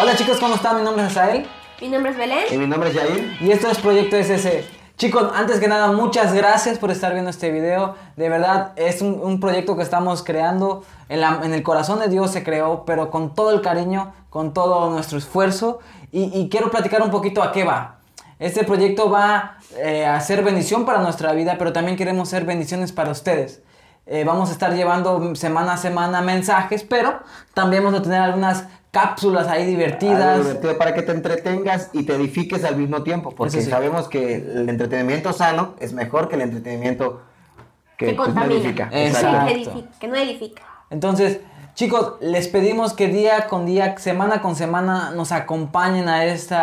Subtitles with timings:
[0.00, 0.76] Hola chicos, ¿cómo están?
[0.76, 1.46] Mi nombre es Asael.
[1.80, 2.44] Mi nombre es Belén.
[2.50, 3.36] Y mi nombre es Yair.
[3.40, 4.64] Y esto es Proyecto SS.
[4.96, 7.94] Chicos, antes que nada, muchas gracias por estar viendo este video.
[8.16, 10.84] De verdad, es un, un proyecto que estamos creando.
[11.08, 14.52] En, la- en el corazón de Dios se creó, pero con todo el cariño, con
[14.52, 15.78] todo nuestro esfuerzo.
[16.10, 17.98] Y, y quiero platicar un poquito a qué va.
[18.40, 22.90] Este proyecto va eh, a ser bendición para nuestra vida, pero también queremos ser bendiciones
[22.92, 23.62] para ustedes.
[24.10, 27.20] Eh, vamos a estar llevando semana a semana mensajes, pero
[27.52, 30.38] también vamos a tener algunas cápsulas ahí divertidas.
[30.38, 33.30] Divertido para que te entretengas y te edifiques al mismo tiempo.
[33.30, 33.70] Porque sí.
[33.70, 37.22] sabemos que el entretenimiento sano es mejor que el entretenimiento
[37.96, 40.62] que, Que pues, no edifica, que no edifica.
[40.90, 41.40] Entonces,
[41.74, 46.56] chicos, les pedimos que día con día, semana con semana, nos acompañen a este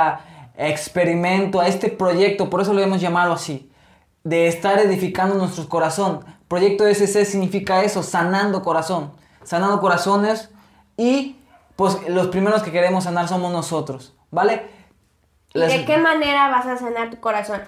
[0.57, 3.69] experimento, a este proyecto, por eso lo hemos llamado así,
[4.23, 6.21] de estar edificando nuestro corazón.
[6.47, 9.11] Proyecto SC significa eso, sanando corazón,
[9.43, 10.49] sanando corazones
[10.97, 11.35] y
[11.75, 14.69] pues los primeros que queremos sanar somos nosotros, ¿vale?
[15.53, 17.61] ¿Y Les- de qué manera vas a sanar tu corazón?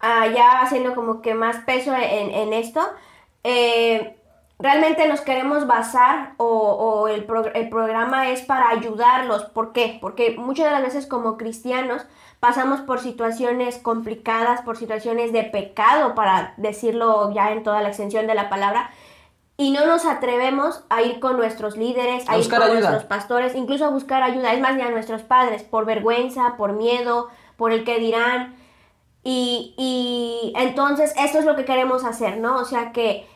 [0.00, 2.80] Ah, ya haciendo como que más peso en, en esto.
[3.44, 4.14] eh,
[4.60, 9.44] realmente nos queremos basar o, o el, pro- el programa es para ayudarlos.
[9.46, 9.98] ¿Por qué?
[10.00, 12.04] Porque muchas de las veces como cristianos
[12.40, 18.26] pasamos por situaciones complicadas, por situaciones de pecado, para decirlo ya en toda la extensión
[18.26, 18.90] de la palabra.
[19.60, 22.78] Y no nos atrevemos a ir con nuestros líderes, A a, ir con ayuda.
[22.78, 24.52] nuestros pastores, incluso a buscar ayuda.
[24.54, 28.54] Es más, ni a nuestros padres, por vergüenza, por miedo, por el que dirán.
[29.24, 32.56] Y, y entonces esto es lo que queremos hacer, ¿no?
[32.60, 33.26] O sea que,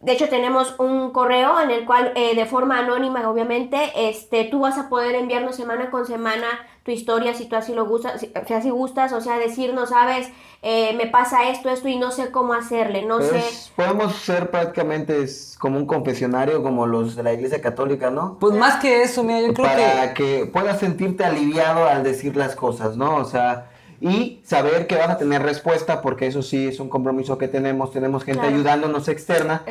[0.00, 4.60] de hecho, tenemos un correo en el cual, eh, de forma anónima, obviamente, este, tú
[4.60, 6.46] vas a poder enviarnos semana con semana
[6.84, 10.28] tu historia, si tú así lo gustas, si, si así gustas, o sea, decirnos, sabes,
[10.62, 13.38] Eh, me pasa esto, esto y no sé cómo hacerle, no sé.
[13.38, 18.36] Es- podemos ser prácticamente es como un confesionario como los de la iglesia católica, ¿no?
[18.38, 20.22] Pues más que eso, mira, yo creo para que...
[20.40, 20.46] que...
[20.52, 23.16] puedas sentirte aliviado al decir las cosas, ¿no?
[23.16, 27.36] O sea, y saber que vas a tener respuesta, porque eso sí es un compromiso
[27.36, 28.54] que tenemos, tenemos gente Claro.
[28.54, 29.62] ayudándonos externa,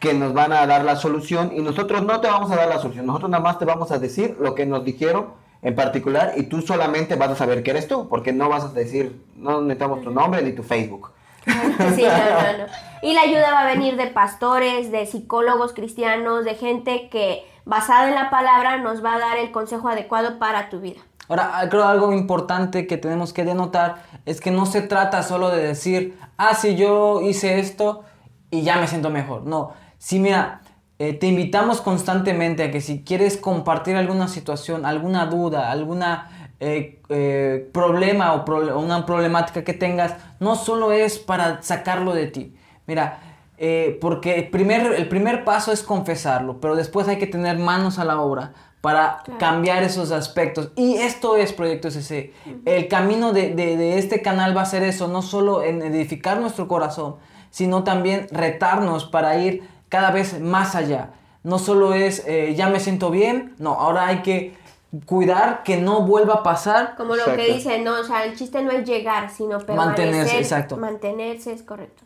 [0.00, 2.78] que nos van a dar la solución y nosotros no te vamos a dar la
[2.78, 5.28] solución, nosotros nada más te vamos a decir lo que nos dijeron
[5.62, 8.68] en particular y tú solamente vas a saber que eres tú, porque no vas a
[8.68, 11.12] decir, no necesitamos tu nombre ni tu Facebook.
[11.46, 12.66] Sí, no, no, no.
[13.02, 18.08] Y la ayuda va a venir de pastores, de psicólogos cristianos, de gente que basada
[18.08, 21.00] en la palabra nos va a dar el consejo adecuado para tu vida.
[21.28, 25.50] Ahora, ah, creo algo importante que tenemos que denotar es que no se trata solo
[25.50, 28.04] de decir, ah, sí, yo hice esto
[28.50, 29.44] y ya me siento mejor.
[29.44, 30.60] No, sí, mira,
[30.98, 37.02] eh, te invitamos constantemente a que si quieres compartir alguna situación, alguna duda, alguna eh,
[37.10, 42.56] eh, problema o una problemática que tengas, no solo es para sacarlo de ti.
[42.86, 47.58] Mira, eh, porque el primer, el primer paso es confesarlo, pero después hay que tener
[47.58, 49.38] manos a la obra para Claro.
[49.40, 50.70] cambiar esos aspectos.
[50.76, 52.32] Y esto es Proyecto SC.
[52.64, 56.38] El camino de, de- de este canal va a ser eso, no solo en edificar
[56.40, 57.16] nuestro corazón,
[57.50, 61.10] sino también retarnos para ir cada vez más allá.
[61.42, 64.54] No solo es, eh, ya me siento bien, no, ahora hay que
[65.04, 66.94] cuidar que no vuelva a pasar.
[66.96, 67.40] Como lo Exacto.
[67.42, 70.06] que dice, no, o sea, el chiste no es llegar, sino permanecer.
[70.06, 70.76] Mantenerse, exacto.
[70.76, 72.02] Mantenerse es correcto.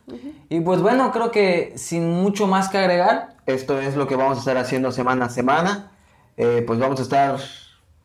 [0.48, 4.36] Y pues bueno, creo que sin mucho más que agregar, Esto es lo que vamos
[4.36, 5.90] a estar haciendo semana a semana.
[6.36, 7.36] Eh, pues vamos a estar,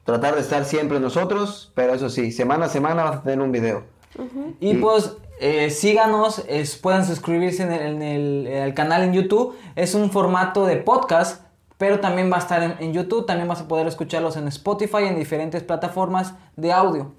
[0.03, 3.51] tratar de estar siempre nosotros, pero eso sí, semana a semana vas a tener un
[3.51, 3.83] video.
[4.59, 9.13] Y pues eh, síganos, es- pueden suscribirse en el, en el- en el canal en
[9.13, 9.55] YouTube.
[9.75, 11.44] Es un formato de podcast,
[11.77, 13.25] pero también va a estar en, en YouTube.
[13.25, 17.11] También vas a poder escucharlos en Spotify, en diferentes plataformas de audio.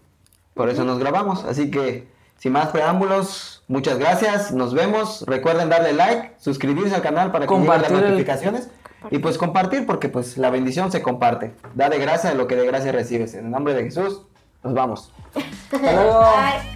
[0.55, 1.45] Por eso nos grabamos.
[1.45, 2.09] Así que,
[2.39, 4.53] sin más preámbulos, muchas gracias.
[4.53, 5.23] Nos vemos.
[5.27, 8.71] Recuerden darle like, suscribirse al canal para que las el- notificaciones.
[9.11, 11.55] Y pues compartir, porque pues la bendición se comparte.
[11.75, 13.35] Da de gracia lo que de gracia recibes.
[13.35, 14.23] En el nombre de Jesús,
[14.65, 15.13] nos vamos.
[15.73, 16.21] Hasta luego.
[16.21, 16.76] Bye.